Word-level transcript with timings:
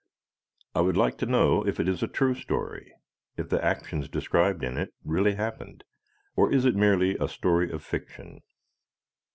I 0.73 0.81
would 0.81 0.97
like 0.97 1.19
to 1.19 1.27
know 1.27 1.63
if 1.67 1.79
it 1.79 1.87
is 1.87 2.01
a 2.01 2.07
true 2.07 2.33
story, 2.33 2.91
if 3.37 3.49
the 3.49 3.63
actions 3.63 4.09
described 4.09 4.63
in 4.63 4.75
it 4.75 4.95
really 5.05 5.35
happened, 5.35 5.83
or 6.35 6.51
is 6.51 6.65
it 6.65 6.73
merely 6.75 7.15
a 7.19 7.27
story 7.27 7.69
of 7.71 7.83
fiction. 7.83 8.41